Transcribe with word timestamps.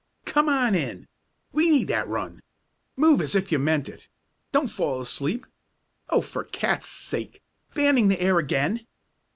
"Come 0.25 0.49
on 0.49 0.73
in! 0.73 1.07
We 1.53 1.69
need 1.69 1.87
that 1.89 2.07
run! 2.07 2.41
Move 2.95 3.21
as 3.21 3.35
if 3.35 3.51
you 3.51 3.59
meant 3.59 3.87
it! 3.87 4.07
Don't 4.51 4.71
fall 4.71 4.99
asleep! 4.99 5.45
Oh, 6.09 6.21
for 6.21 6.43
cats' 6.43 6.89
sake, 6.89 7.43
fanning 7.69 8.07
the 8.07 8.19
air 8.19 8.39
again? 8.39 8.87